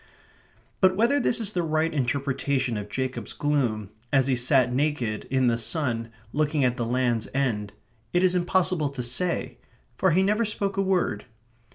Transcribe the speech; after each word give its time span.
But 0.79 0.95
whether 0.95 1.19
this 1.19 1.39
is 1.39 1.53
the 1.53 1.61
right 1.61 1.93
interpretation 1.93 2.75
of 2.75 2.89
Jacob's 2.89 3.33
gloom 3.33 3.91
as 4.11 4.25
he 4.25 4.35
sat 4.35 4.73
naked, 4.73 5.27
in 5.29 5.45
the 5.45 5.59
sun, 5.59 6.09
looking 6.33 6.65
at 6.65 6.75
the 6.75 6.87
Land's 6.87 7.27
End, 7.35 7.71
it 8.11 8.23
is 8.23 8.33
impossible 8.33 8.89
to 8.89 9.03
say; 9.03 9.59
for 9.95 10.09
he 10.09 10.23
never 10.23 10.43
spoke 10.43 10.75
a 10.75 10.81
word. 10.81 11.25